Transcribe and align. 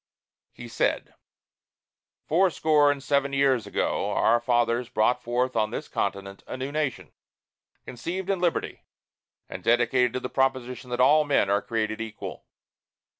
He 0.51 0.67
said: 0.67 1.13
"Fourscore 2.25 2.91
and 2.91 3.03
seven 3.03 3.33
years 3.33 3.67
ago 3.67 4.09
our 4.09 4.39
fathers 4.39 4.89
brought 4.89 5.21
forth 5.21 5.55
on 5.55 5.69
this 5.69 5.87
continent 5.87 6.43
a 6.47 6.57
new 6.57 6.71
nation, 6.71 7.11
conceived 7.85 8.27
in 8.31 8.39
liberty, 8.39 8.83
and 9.47 9.63
dedicated 9.63 10.13
to 10.13 10.19
the 10.19 10.27
proposition 10.27 10.89
that 10.89 10.99
all 11.01 11.23
men 11.23 11.51
are 11.51 11.61
created 11.61 12.01
equal. 12.01 12.45